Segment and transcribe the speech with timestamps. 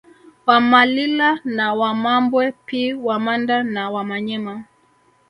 [0.47, 4.53] Wamalila na Wamambwe pi Wamanda na Wamanyema